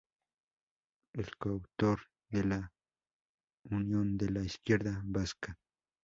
Es 1.13 1.29
coautor 1.37 1.99
de 2.31 2.43
"La 2.43 2.73
unión 3.65 4.17
de 4.17 4.31
la 4.31 4.41
izquierda 4.43 4.99
vasca. 5.05 5.59